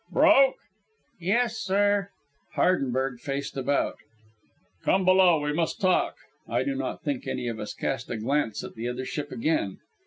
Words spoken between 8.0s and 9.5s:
a glance at the Other Ship